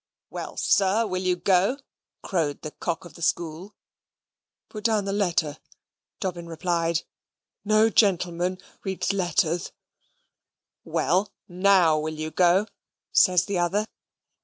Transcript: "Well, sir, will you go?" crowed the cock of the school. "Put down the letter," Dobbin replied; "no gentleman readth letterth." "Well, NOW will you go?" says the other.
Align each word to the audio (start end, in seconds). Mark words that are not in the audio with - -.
"Well, 0.31 0.57
sir, 0.57 1.05
will 1.05 1.21
you 1.21 1.35
go?" 1.35 1.77
crowed 2.23 2.63
the 2.63 2.71
cock 2.71 3.05
of 3.05 3.13
the 3.13 3.21
school. 3.21 3.75
"Put 4.67 4.83
down 4.85 5.05
the 5.05 5.13
letter," 5.13 5.59
Dobbin 6.19 6.47
replied; 6.47 7.03
"no 7.63 7.87
gentleman 7.91 8.57
readth 8.83 9.13
letterth." 9.13 9.71
"Well, 10.83 11.31
NOW 11.47 11.99
will 11.99 12.15
you 12.15 12.31
go?" 12.31 12.65
says 13.13 13.45
the 13.45 13.59
other. 13.59 13.85